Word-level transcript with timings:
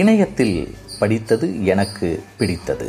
இணையத்தில் 0.00 0.56
படித்தது 0.98 1.64
எனக்கு 1.64 2.08
பிடித்தது. 2.38 2.88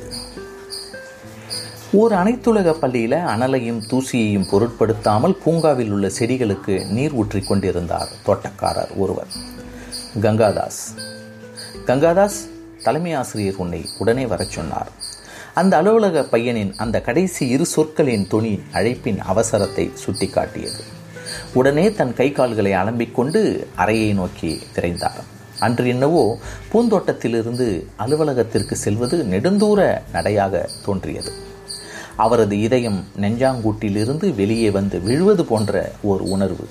ஓர் 1.92 2.12
அனைத்துலக 2.12 2.72
பள்ளியில் 2.74 3.18
அனலையும் 3.34 3.82
தூசியையும் 3.92 4.48
பொருட்படுத்தாமல் 4.50 5.36
பூங்காவில் 5.44 5.92
உள்ள 5.92 6.08
செடிகளுக்கு 6.20 6.76
நீர் 6.90 7.12
ஊற்றி 7.12 7.42
கொண்டிருந்தார் 7.42 8.10
தோட்டக்காரர் 8.26 8.94
ஒருவர் 8.96 9.32
கங்காதாஸ். 10.22 10.82
கங்காதாஸ் 11.86 12.40
தலைமை 12.84 13.14
ஆசிரியர் 13.14 13.56
உன்னை 13.56 13.82
உடனே 13.98 14.26
வரச் 14.26 14.56
சொன்னார். 14.58 14.92
அந்த 15.54 15.78
அலுவலக 15.78 16.26
பையனின் 16.32 16.74
அந்த 16.78 16.98
கடைசி 17.02 17.48
இரு 17.48 17.66
சொற்களின் 17.66 18.28
துணி 18.28 18.54
அழைப்பின் 18.74 19.22
அவசரத்தை 19.34 19.86
சுட்டிக்காட்டியது. 20.06 20.84
உடனே 21.54 21.86
தன் 21.92 22.14
கை 22.14 22.32
கால்களை 22.32 22.72
அலம்பிக்கொண்டு 22.72 23.42
அறையை 23.76 24.14
நோக்கி 24.14 24.52
திரைந்தார். 24.76 25.24
அன்று 25.60 25.88
என்னவோ 25.88 26.38
பூந்தோட்டத்திலிருந்து 26.74 27.86
அலுவலகத்திற்கு 27.96 28.76
செல்வது 28.76 29.24
நெடுந்தூர 29.24 30.02
நடையாக 30.12 30.70
தோன்றியது. 30.86 31.32
அவரது 32.16 32.60
இதயம் 32.60 33.06
நெஞ்சாங்கூட்டிலிருந்து 33.22 34.36
வெளியே 34.36 34.70
வந்து 34.70 35.00
விழுவது 35.00 35.46
போன்ற 35.46 35.92
ஓர் 36.02 36.22
உணர்வு. 36.22 36.68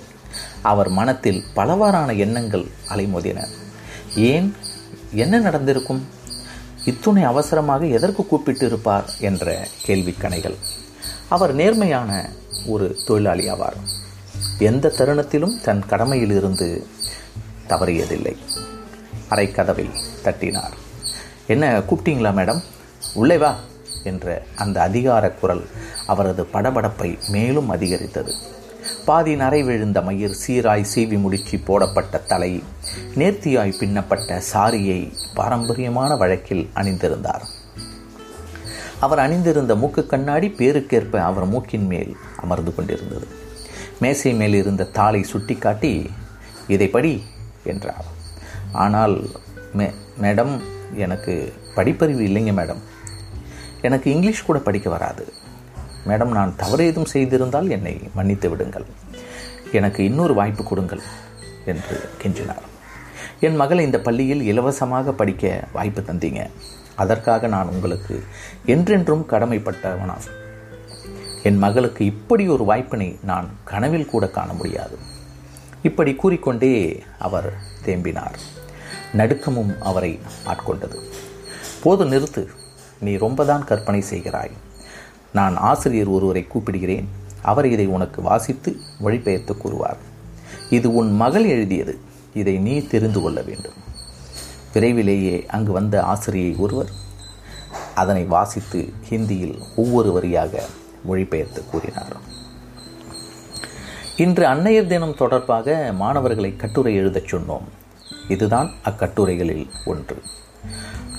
அவர் 0.63 0.89
மனத்தில் 0.89 1.43
பலவாறான 1.57 2.17
எண்ணங்கள் 2.17 2.67
அலைமோதின. 2.89 3.49
ஏன்? 4.17 4.55
என்ன 5.13 5.39
நடந்திருக்கும்? 5.39 6.07
இத்துணை 6.85 7.23
அவசரமாக 7.23 7.87
எதற்கு 7.87 8.27
கூப்பிட்டு 8.27 8.67
இருப்பார் 8.67 9.11
என்ற 9.21 9.67
கேள்விக்கணைகள் 9.87 10.55
அவர் 11.29 11.55
நேர்மையான 11.55 12.29
ஒரு 12.67 12.97
தொழிலாளி 13.07 13.51
ஆவார். 13.51 13.77
எந்த 14.59 14.93
தருணத்திலும் 14.97 15.61
தன் 15.63 15.85
கடமையிலிருந்து 15.89 16.85
தவறியதில்லை. 17.69 18.37
அறைக்கதவை 19.35 19.87
தட்டினார். 20.23 20.75
என்ன 21.47 21.79
கூப்பிட்டீங்களா 21.79 22.33
மேடம்? 22.33 22.63
உள்ளே 23.15 23.39
வா 23.39 23.57
என்ற 24.05 24.45
அந்த 24.55 24.83
அதிகார 24.83 25.31
குரல் 25.31 25.67
அவரது 26.07 26.43
படபடப்பை 26.53 27.19
மேலும் 27.29 27.69
அதிகரித்தது. 27.69 28.35
பாதி 29.05 29.37
நரை 29.37 29.63
விழுந்த 29.63 30.01
மயிர் 30.01 30.37
சீராய் 30.47 30.85
சீவி 30.95 31.19
முடிச்சு 31.19 31.59
போடப்பட்ட 31.59 32.19
தலை 32.19 32.63
நேர்த்தியாய் 33.15 33.79
பின்னப்பட்ட 33.79 34.43
சாரியை 34.53 35.13
பாரம்பரியமான 35.35 36.17
வழக்கில் 36.17 36.71
அணிந்திருந்தார். 36.75 37.45
அவர் 39.01 39.19
அணிந்திருந்த 39.19 39.75
மூக்கு 39.75 40.07
கண்ணாடி 40.07 40.55
பேருக்கேற்ப 40.59 41.17
அவர் 41.17 41.45
மூக்கின் 41.45 41.87
மேல் 41.87 42.17
அமர்ந்து 42.37 42.75
கொண்டிருந்தது. 42.75 43.27
மேசை 43.99 44.33
மேல் 44.35 44.55
இருந்த 44.55 44.85
தாளை 44.85 45.23
சுட்டிக்காட்டி 45.23 46.11
இதை 46.67 46.89
படி 46.89 47.23
என்றார். 47.65 48.05
ஆனால் 48.83 49.31
மே 49.73 49.87
மேடம் 50.23 50.53
எனக்கு 51.05 51.53
படிப்பறிவு 51.77 52.23
இல்லைங்க 52.29 52.53
மேடம். 52.61 52.83
எனக்கு 53.81 54.09
இங்கிலீஷ் 54.11 54.45
கூட 54.45 54.59
படிக்க 54.59 54.91
வராது. 54.91 55.33
மேடம் 56.07 56.33
நான் 56.39 56.57
தவறு 56.57 56.85
ஏதும் 56.85 57.11
செய்திருந்தால் 57.13 57.71
என்னை 57.71 58.01
மன்னித்து 58.15 58.51
விடுங்கள். 58.51 58.87
எனக்கு 59.73 60.05
இன்னொரு 60.05 60.35
வாய்ப்பு 60.35 60.65
கொடுங்கள் 60.65 61.03
என்று 61.65 61.97
கெஞ்சினார். 62.23 62.65
என் 63.41 63.57
மகளை 63.57 63.85
இந்த 63.85 64.01
பள்ளியில் 64.01 64.43
இலவசமாக 64.43 65.13
படிக்க 65.13 65.65
வாய்ப்பு 65.73 66.01
தந்தீங்க. 66.01 66.43
அதற்காக 66.95 67.47
நான் 67.47 67.69
உங்களுக்கு 67.69 68.17
என்றென்றும் 68.67 69.27
கடமைப்பட்டவனாகும் 69.31 70.41
என் 71.43 71.59
மகளுக்கு 71.59 72.05
இப்படி 72.05 72.49
ஒரு 72.49 72.65
வாய்ப்பினை 72.65 73.19
நான் 73.23 73.49
கனவில் 73.65 74.07
கூட 74.07 74.29
காண 74.29 74.53
முடியாது. 74.53 74.99
இப்படி 75.83 76.15
கூறிக்கொண்டே 76.15 77.03
அவர் 77.19 77.49
தேம்பினார். 77.87 78.37
நடுக்கமும் 79.17 79.79
அவரை 79.81 80.19
ஆட்கொண்டது. 80.47 80.97
போது 81.83 82.05
நிறுத்து 82.05 82.47
நீ 83.01 83.17
ரொம்பதான் 83.17 83.65
கற்பனை 83.65 84.05
செய்கிறாய். 84.11 84.51
நான் 85.33 85.57
ஆசிரியர் 85.57 86.07
ஒருவரை 86.07 86.47
கூப்பிடுகிறேன். 86.55 87.05
அவர் 87.43 87.67
இதை 87.67 87.87
உனக்கு 87.87 88.23
வாசித்து 88.23 88.77
வழிபெயர்த்து 88.99 89.57
கூறுவார். 89.57 89.97
இது 90.71 90.95
உன் 90.95 91.13
மகள் 91.13 91.45
எழுதியது. 91.45 91.99
இதை 92.35 92.59
நீ 92.59 92.87
தெரிந்து 92.87 93.21
கொள்ள 93.21 93.43
வேண்டும். 93.43 93.83
விரைவிலேயே 94.73 95.47
அங்கு 95.49 95.73
வந்த 95.73 96.03
ஆசிரியை 96.03 96.55
ஒருவர் 96.59 96.89
அதனை 97.95 98.25
வாசித்து 98.25 98.93
ஹிந்தியில் 99.11 99.63
ஒவ்வொரு 99.77 100.21
வரியாக 100.21 100.61
மொழிபெயர்த்து 101.05 101.65
கூறினார். 101.71 102.17
இன்று 104.17 104.47
அன்னையர் 104.47 104.87
தினம் 104.87 105.15
தொடர்பாக 105.15 105.91
மாணவர்களை 105.93 106.57
கட்டுரை 106.57 106.95
எழுதச் 106.95 107.35
சொன்னோம். 107.35 107.65
இதுதான் 108.29 108.73
அக்கட்டுரைகளில் 108.85 109.67
ஒன்று. 109.85 110.23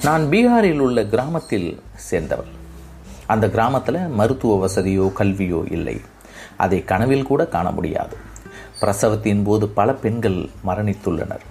நான் 0.04 0.24
பீகாரில் 0.24 0.80
உள்ள 0.80 1.06
கிராமத்தில் 1.06 1.82
சேர்ந்தவர் 1.96 2.64
அந்த 3.26 3.50
கிராமத்தில் 3.50 4.08
மருத்துவ 4.08 4.68
வசதியோ 4.68 5.12
கல்வியோ 5.14 5.72
இல்லை. 5.72 6.02
அதை 6.58 6.84
கனவில் 6.84 7.24
கூட 7.24 7.48
காண 7.48 7.72
முடியாது. 7.72 8.18
பிரசவத்தின் 8.82 9.44
போது 9.44 9.68
பல 9.68 9.94
பெண்கள் 9.94 10.50
மரணித்துள்ளனர். 10.68 11.46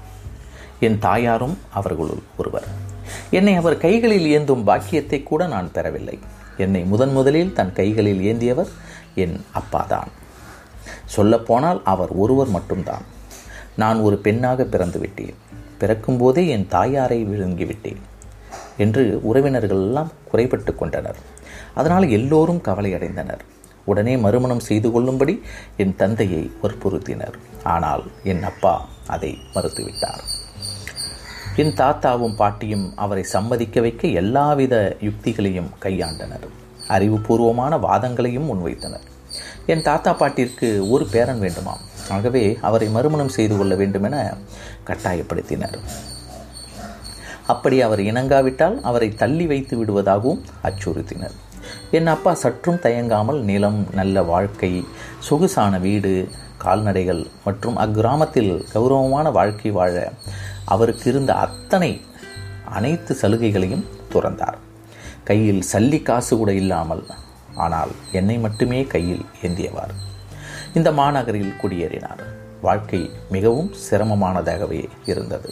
என் 0.81 0.99
தாயாரும் 0.99 1.59
அவர்களுள் 1.71 2.23
ஒருவர். 2.37 2.67
என்னை 3.31 3.55
அவர் 3.55 3.79
கைகளில் 3.79 4.39
ஏந்தும் 4.39 4.65
பாக்கியத்தை 4.65 5.23
கூட 5.23 5.47
நான் 5.47 5.73
பெறவில்லை. 5.73 6.19
என்னை 6.57 6.83
முதன் 6.83 7.13
முதலில் 7.13 7.53
தன் 7.53 7.73
கைகளில் 7.73 8.35
ஏந்தியவர் 8.35 8.69
என் 9.15 9.45
அப்பாதான். 9.55 10.07
சொல்லப்போனால் 11.05 11.83
அவர் 11.85 12.09
ஒருவர் 12.09 12.49
மட்டும்தான். 12.49 13.03
நான் 13.77 13.99
ஒரு 13.99 14.17
பெண்ணாக 14.17 14.65
பிறந்து 14.65 14.99
விட்டேன் 14.99 15.35
பிறக்கும்போதே 15.85 16.43
என் 16.57 16.69
தாயாரை 16.75 17.21
விழுங்கிவிட்டேன் 17.31 18.03
என்று 18.85 19.03
உறவினர்கள் 19.31 19.83
எல்லாம் 19.87 20.13
குறைபட்டு 20.31 20.73
கொண்டனர். 20.75 21.19
அதனால் 21.75 22.07
எல்லோரும் 22.19 22.63
கவலையடைந்தனர். 22.69 23.43
உடனே 23.85 24.13
மறுமணம் 24.25 24.63
செய்து 24.69 24.89
கொள்ளும்படி 24.91 25.35
என் 25.83 25.95
தந்தையை 25.97 26.43
வற்புறுத்தினர். 26.63 27.37
ஆனால் 27.75 28.05
என் 28.33 28.43
அப்பா 28.51 28.75
அதை 29.07 29.33
மறுத்துவிட்டார். 29.55 30.23
என் 31.63 31.75
தாத்தாவும் 31.81 32.37
பாட்டியும் 32.37 32.87
அவரை 32.97 33.25
சம்மதிக்க 33.35 33.81
வைக்க 33.81 34.09
எல்லாவித 34.23 34.75
யுக்திகளையும் 35.01 35.71
கையாண்டனர். 35.83 36.47
அறிவுபூர்வமான 36.89 37.79
வாதங்களையும் 37.87 38.49
முன்வைத்தனர். 38.51 39.07
என் 39.73 39.87
தாத்தா 39.91 40.13
பாட்டிற்கு 40.21 40.71
ஒரு 40.91 41.07
பேரன் 41.13 41.43
வேண்டுமாம். 41.45 41.85
ஆகவே 42.09 42.59
அவரை 42.61 42.89
மறுமணம் 42.89 43.29
செய்து 43.29 43.57
கொள்ள 43.57 43.75
வேண்டுமென 43.75 44.35
கட்டாயப்படுத்தினர். 44.87 45.79
அப்படி 47.47 47.81
அவர் 47.83 48.01
இணங்காவிட்டால் 48.01 48.81
அவரை 48.81 49.15
தள்ளி 49.15 49.47
வைத்து 49.47 49.85
விடுவதாகவும் 49.85 50.41
அச்சுறுத்தினர். 50.63 51.35
என் 51.91 52.07
அப்பா 52.07 52.35
சற்றும் 52.35 52.79
தயங்காமல் 52.83 53.41
நிலம் 53.41 53.87
நல்ல 53.93 54.23
வாழ்க்கை 54.23 54.85
சொகுசான 55.19 55.79
வீடு 55.79 56.29
கால்நடைகள் 56.59 57.27
மற்றும் 57.45 57.77
அக்கிராமத்தில் 57.77 58.65
கௌரவமான 58.73 59.31
வாழ்க்கை 59.31 59.71
வாழ 59.71 60.13
அவருக்கு 60.65 61.11
இருந்த 61.11 61.35
அத்தனை 61.35 62.01
அனைத்து 62.65 63.17
சலுகைகளையும் 63.23 63.85
துறந்தார். 64.13 64.59
கையில் 65.25 65.63
சல்லி 65.73 66.03
காசு 66.03 66.37
கூட 66.37 66.53
இல்லாமல் 66.53 67.07
ஆனால் 67.55 67.91
என்னை 68.13 68.39
மட்டுமே 68.39 68.85
கையில் 68.85 69.25
ஏந்தியவார். 69.43 69.95
இந்த 70.75 70.93
மாநகரில் 70.93 71.53
குடியேறினார். 71.63 72.23
வாழ்க்கை 72.61 73.11
மிகவும் 73.31 73.71
சிரமமானதாகவே 73.91 74.89
இருந்தது. 75.05 75.51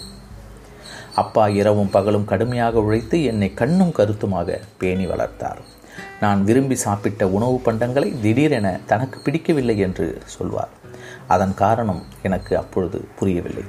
அப்பா 1.14 1.48
இரவும் 1.48 1.90
பகலும் 1.90 2.24
கடுமையாக 2.24 2.80
உழைத்து 2.80 3.24
என்னை 3.24 3.54
கண்ணும் 3.54 3.92
கருத்துமாக 3.92 4.60
பேணி 4.78 5.06
வளர்த்தார். 5.06 5.60
நான் 6.20 6.44
விரும்பி 6.44 6.74
சாப்பிட்ட 6.74 7.28
உணவு 7.28 7.62
பண்டங்களை 7.64 8.20
திடீரென 8.20 8.80
தனக்கு 8.86 9.20
பிடிக்கவில்லை 9.20 9.78
என்று 9.78 10.18
சொல்வார். 10.24 10.68
அதன் 11.26 11.54
காரணம் 11.54 12.02
எனக்கு 12.22 12.56
அப்பொழுது 12.56 13.08
புரியவில்லை. 13.18 13.64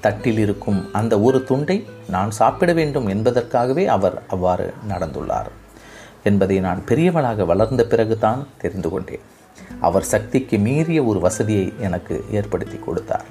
தட்டில் 0.00 0.38
இருக்கும் 0.38 0.88
அந்த 0.92 1.20
ஒரு 1.20 1.44
துண்டை 1.44 1.86
நான் 2.08 2.30
சாப்பிட 2.30 2.72
வேண்டும் 2.72 3.06
என்பதற்காகவே 3.06 3.86
அவர் 3.86 4.22
அவ்வாறு 4.28 4.74
நடந்துள்ளார் 4.88 5.50
என்பதை 6.22 6.60
நான் 6.60 6.82
பெரியவளாக 6.86 7.44
வளர்ந்த 7.44 7.84
பிறகுதான் 7.84 8.46
தெரிந்து 8.58 8.88
கொண்டேன். 8.88 9.26
அவர் 9.80 10.02
சக்திக்கு 10.02 10.58
மீறிய 10.58 11.04
ஒரு 11.04 11.20
வசதியை 11.20 11.72
எனக்கு 11.78 12.24
ஏற்படுத்தி 12.30 12.76
கொடுத்தார். 12.76 13.24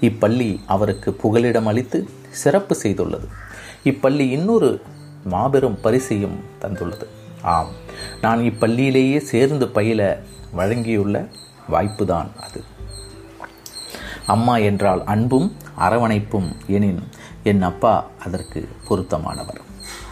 இப்பள்ளி 0.00 0.60
அவருக்கு 0.66 1.12
புகலிடம் 1.12 1.66
அளித்து 1.66 2.08
சிறப்பு 2.30 2.76
செய்துள்ளது. 2.82 3.28
இப்பள்ளி 3.82 4.28
இன்னொரு 4.28 4.82
மாபெரும் 5.24 5.80
பரிசையும் 5.80 6.44
தந்துள்ளது. 6.60 7.06
ஆம் 7.42 7.68
நான் 8.20 8.38
இப்பள்ளியிலேயே 8.38 9.18
சேர்ந்து 9.18 9.68
பயில 9.68 10.20
வழங்கியுள்ள 10.56 11.28
வாய்ப்புதான் 11.72 12.26
அது. 12.40 12.62
அம்மா 14.26 14.56
என்றால் 14.56 15.04
அன்பும் 15.04 15.56
அரவணைப்பும் 15.78 16.52
எனின் 16.66 17.02
என் 17.42 17.62
அப்பா 17.62 18.06
அதற்கு 18.24 18.68
பொருத்தமானவர். 18.88 19.60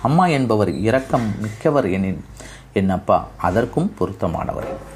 அம்மா 0.02 0.26
என்பவர் 0.26 0.70
இரக்கம் 0.70 1.40
மிக்கவர் 1.40 1.90
எனின் 1.90 2.24
என் 2.72 2.90
அப்பா 2.90 3.28
அதற்கும் 3.36 3.94
பொருத்தமானவர். 3.94 4.87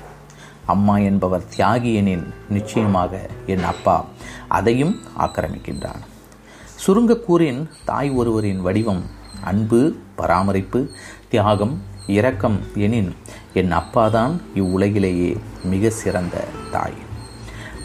அம்மா 0.66 0.98
என்பவர் 0.98 1.44
தியாகியனின் 1.56 2.24
நிச்சயமாக 2.48 3.30
என் 3.46 3.64
அப்பா 3.64 4.04
அதையும் 4.48 5.00
ஆக்கிரமிக்கின்றான். 5.18 6.02
சுருங்கக்கூறின் 6.86 7.68
தாய் 7.84 8.10
ஒருவரின் 8.10 8.60
வடிவம் 8.60 9.02
அன்பு 9.44 9.96
பராமரிப்பு 10.14 10.90
தியாகம் 11.28 11.82
இரக்கம் 12.06 12.60
எனின் 12.74 13.14
என் 13.52 13.72
அப்பாதான் 13.72 14.40
இவ்வுலகிலேயே 14.54 15.36
மிக 15.64 15.90
சிறந்த 15.90 16.44
தாய். 16.70 17.10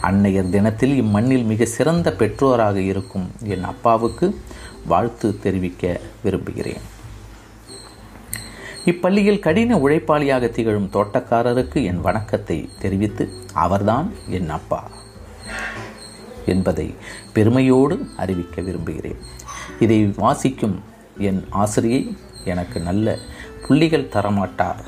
அன்னையர் 0.01 0.49
தினத்தில் 0.49 0.95
இம்மண்ணில் 1.01 1.43
மிக 1.43 1.65
சிறந்த 1.65 2.11
பெற்றோராக 2.11 2.75
இருக்கும் 2.75 3.31
என் 3.43 3.63
அப்பாவுக்கு 3.63 4.39
வாழ்த்து 4.85 5.39
தெரிவிக்க 5.39 5.99
விரும்புகிறேன். 6.23 6.95
இப்பள்ளியில் 8.87 9.39
கடின 9.39 9.75
உழைப்பாளியாக 9.75 10.49
திகழும் 10.49 10.89
தோட்டக்காரருக்கு 10.93 11.83
என் 11.83 12.01
வணக்கத்தை 12.01 12.69
தெரிவித்து 12.79 13.29
அவர்தான் 13.53 14.13
என் 14.29 14.49
அப்பா 14.49 14.83
என்பதை 16.45 16.95
பெருமையோடு 17.33 18.09
அறிவிக்க 18.17 18.61
விரும்புகிறேன். 18.61 19.17
இதை 19.79 20.13
வாசிக்கும் 20.15 20.83
என் 21.17 21.45
ஆசிரியை 21.49 22.17
எனக்கு 22.45 22.79
நல்ல 22.79 23.17
புள்ளிகள் 23.67 24.09
தரமாட்டார் 24.13 24.83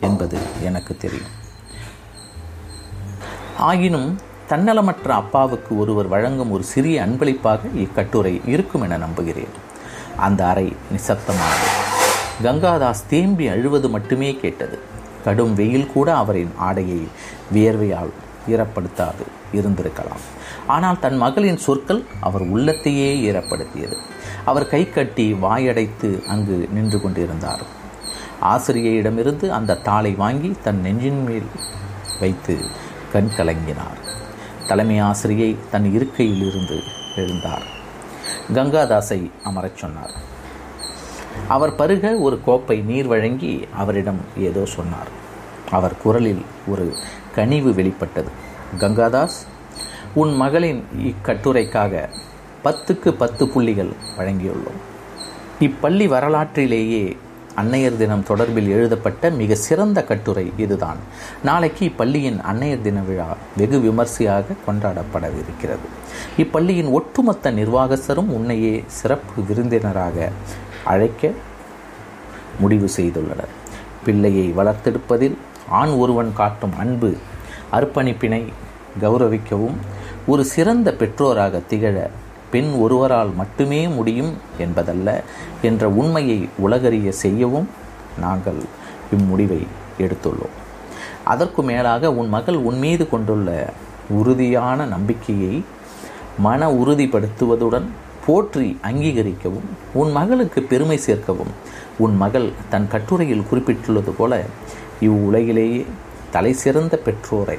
என்பது 0.00 0.38
எனக்கு 0.62 0.96
தெரியும். 0.96 1.30
ஆயினும் 3.58 4.18
தன்னலமற்ற 4.48 5.08
அப்பாவுக்கு 5.08 5.78
ஒருவர் 5.78 6.08
வழங்கும் 6.08 6.50
ஒரு 6.50 6.62
சிறிய 6.62 7.02
அன்பளிப்பாக 7.02 7.68
இக்கட்டுரை 7.68 8.40
இருக்கும் 8.46 8.82
என 8.82 8.96
நம்புகிறேன். 8.96 9.54
அந்த 10.16 10.46
அறை 10.46 10.76
நிசப்தமானது. 10.92 11.91
கங்காதாஸ் 12.42 13.06
தேம்பி 13.08 13.48
அழுவது 13.48 13.88
மட்டுமே 13.88 14.34
கேட்டது. 14.34 14.78
கடும் 15.24 15.54
வெயில் 15.54 15.86
கூட 15.86 16.16
அவரின் 16.16 16.52
ஆடையை 16.56 17.08
வியர்வையால் 17.54 18.12
ஈரப்படுத்தாது 18.48 19.24
இருந்திருக்கலாம். 19.54 20.24
ஆனால் 20.66 20.98
தன் 20.98 21.16
மகளின் 21.16 21.56
சொற்கள் 21.56 22.04
அவர் 22.20 22.52
உள்ளத்தையே 22.52 23.10
ஈரப்படுத்தியது. 23.20 23.96
அவர் 24.44 24.68
கை 24.68 24.90
கட்டி 24.90 25.32
வாயடைத்து 25.32 26.26
அங்கு 26.26 26.68
நின்று 26.72 27.00
கொண்டிருந்தார். 27.00 27.62
ஆசிரியரிடமிருந்து 28.42 29.48
அந்த 29.48 29.74
தாளை 29.74 30.12
வாங்கி 30.12 30.56
தன் 30.62 30.80
நெஞ்சின் 30.80 31.24
மேல் 31.24 31.48
வைத்து 32.20 32.58
கண் 33.12 33.30
கலங்கினார். 33.36 34.00
தலைமை 34.68 34.98
ஆசிரியை 34.98 35.56
தன் 35.70 35.92
இருக்கையில் 35.94 36.48
இருந்து 36.48 36.82
எழுந்தார். 37.16 37.66
கங்காதாஸை 38.54 39.30
அமரச் 39.44 39.76
சொன்னார். 39.76 40.30
அவர் 41.48 41.76
பருக 41.76 42.18
ஒரு 42.18 42.40
கோப்பை 42.44 42.80
நீர் 42.80 43.06
வழங்கி 43.06 43.68
அவரிடம் 43.76 44.20
ஏதோ 44.38 44.64
சொன்னார். 44.64 45.10
அவர் 45.70 45.92
குரலில் 46.02 46.42
ஒரு 46.66 46.92
கனிவு 47.34 47.74
வெளிப்பட்டது. 47.74 48.28
கங்காதாஸ் 48.80 49.38
உன் 50.14 50.36
மகளின் 50.36 50.84
இக்கட்டுரைக்காக 51.02 52.08
பத்துக்கு 52.64 53.10
பத்து 53.10 53.48
புள்ளிகள் 53.48 53.92
வழங்கியுள்ளோம். 54.18 54.80
இப்பள்ளி 55.60 56.06
வரலாற்றிலேயே 56.06 57.16
அன்னையர் 57.56 57.96
தினம் 57.96 58.24
தொடர்பில் 58.28 58.68
எழுதப்பட்ட 58.68 59.30
மிக 59.30 59.54
சிறந்த 59.54 60.04
கட்டுரை 60.04 60.52
இதுதான். 60.56 60.96
நாளைக்கு 61.42 61.86
இப்பள்ளியின் 61.86 62.40
அன்னையர் 62.52 62.80
தின 62.80 63.00
விழா 63.00 63.36
வெகு 63.56 63.78
விமர்சையாக 63.78 64.44
கொண்டாடப்படவிருக்கிறது. 64.66 65.86
இப்பள்ளியின் 66.38 66.90
ஒட்டுமொத்த 66.90 67.52
நிர்வாகஸ்தரும் 67.52 68.30
உன்னையே 68.30 68.84
சிறப்பு 68.86 69.42
விருந்தினராக 69.42 70.30
அழைக்க 70.84 71.30
முடிவு 72.60 72.90
செய்துள்ளனர். 72.96 73.52
பிள்ளையை 74.04 74.54
வளர்த்தெடுப்பதில் 74.56 75.36
ஆண் 75.68 75.88
ஒருவன் 75.88 76.32
காட்டும் 76.34 76.78
அன்பு 76.78 77.16
அர்ப்பணிப்பினை 77.72 78.52
கௌரவிக்கவும் 79.00 79.76
ஒரு 80.26 80.44
சிறந்த 80.44 80.92
பெற்றோராக 80.92 81.60
திகழ 81.68 82.10
பெண் 82.50 82.72
ஒருவரால் 82.72 83.34
மட்டுமே 83.34 83.88
முடியும் 83.88 84.34
என்பதல்ல 84.58 85.22
என்ற 85.62 85.88
உண்மையை 85.88 86.48
உலகறிய 86.58 87.12
செய்யவும் 87.12 87.68
நாங்கள் 88.20 88.60
இம்முடிவை 89.12 89.66
எடுத்துள்ளோம். 89.98 90.56
அதற்கு 91.24 91.62
மேலாக 91.62 92.12
உன் 92.12 92.28
மகள் 92.28 92.54
உன் 92.54 92.78
மீது 92.78 93.08
கொண்டுள்ள 93.08 93.72
உறுதியான 94.08 94.84
நம்பிக்கையை 94.84 95.64
மன 96.38 96.70
உறுதிப்படுத்துவதுடன் 96.70 97.84
போற்றி 98.26 98.78
அங்கீகரிக்கவும் 98.82 99.68
உன் 99.92 100.12
மகளுக்கு 100.12 100.62
பெருமை 100.62 100.96
சேர்க்கவும். 100.96 101.52
உன் 101.98 102.16
மகள் 102.16 102.52
தன் 102.70 102.88
கட்டுரையில் 102.88 103.44
குறிப்பிட்டுள்ளது 103.52 104.10
போல 104.10 104.44
இவ்வுலகிலேயே 105.00 105.84
தலை 106.30 106.52
சிறந்த 106.52 106.96
பெற்றோரை. 106.96 107.58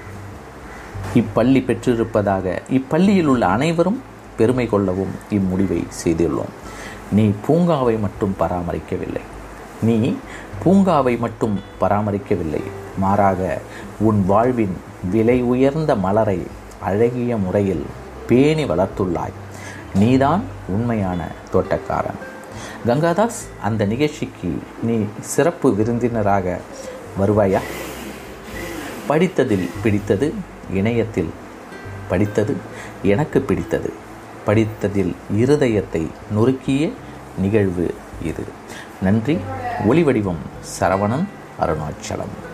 இப்பள்ளி 1.14 1.62
பெற்றிருப்பதாக 1.62 2.62
இப்பள்ளியில் 2.72 3.26
உள்ள 3.26 3.46
அனைவரும் 3.46 4.02
பெருமை 4.38 4.68
கொள்ளவும் 4.68 5.14
இம்முடிவை 5.30 5.84
செய்துள்ளோம். 6.04 6.54
நீ 7.12 7.32
பூங்காவை 7.48 8.00
மட்டும் 8.00 8.36
பராமரிக்கவில்லை. 8.40 9.24
நீ 9.82 10.16
பூங்காவை 10.66 11.20
மட்டும் 11.20 11.60
பராமரிக்கவில்லை. 11.82 12.64
மாறாக 12.98 13.60
உன் 14.00 14.26
வாழ்வின் 14.26 14.78
விலை 15.12 15.42
உயர்ந்த 15.42 15.96
மலரை 15.96 16.42
அழகிய 16.80 17.38
முறையில் 17.38 17.86
பேணி 18.28 18.64
வளர்த்துள்ளாய். 18.64 19.38
நீதான் 19.96 20.44
உண்மையான 20.68 21.28
தோட்டக்காரன். 21.54 22.20
கங்காதாஸ் 22.88 23.42
அந்த 23.62 23.86
நிகழ்ச்சிக்கு 23.86 24.62
நீ 24.84 25.06
சிறப்பு 25.20 25.74
விருந்தினராக 25.74 26.60
வருவாயா? 27.20 27.60
படித்ததில் 29.10 29.70
பிடித்தது 29.84 30.34
இணையத்தில் 30.74 31.30
படித்தது 32.08 32.56
எனக்கு 33.04 33.42
பிடித்தது. 33.42 33.94
படித்ததில் 34.46 35.16
இருதயத்தை 35.38 36.08
நொறுக்கிய 36.36 36.92
நிகழ்வு 37.38 37.94
இது. 38.24 38.44
நன்றி. 39.02 39.38
ஒளிவடிவம் 39.90 40.42
சரவணன் 40.80 41.26
அருணாச்சலம். 41.62 42.53